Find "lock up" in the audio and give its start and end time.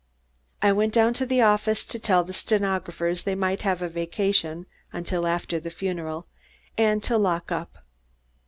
7.19-7.85